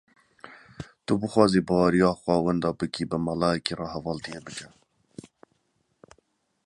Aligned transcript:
Tu 1.05 1.13
bixwazî 1.21 1.61
baweriya 1.67 2.11
xwe 2.21 2.35
wenda 2.45 2.69
bikî, 2.79 3.03
bi 3.09 3.17
meleyekî 3.27 3.73
re 3.79 3.87
hevaltiyê 3.93 4.39
bike. 4.45 4.67